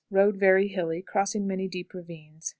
Road 0.09 0.37
very 0.37 0.67
hilly, 0.69 1.03
crossing 1.03 1.45
many 1.45 1.67
deep 1.67 1.93
ravines. 1.93 2.49